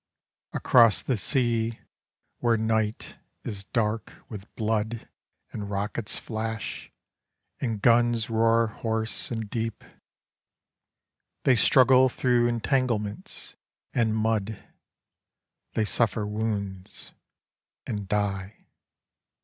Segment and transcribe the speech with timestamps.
[0.53, 1.79] Across the sea,
[2.39, 5.07] where night is dark with blood
[5.51, 6.91] And rockets flash,
[7.59, 9.83] and guns roar hoarse and deep,
[11.43, 13.55] They struggle through entanglements
[13.93, 14.67] and mud
[15.75, 17.11] They suffer wounds—
[17.85, 18.61] and die.